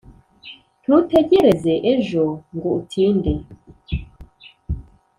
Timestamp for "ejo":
1.93-2.23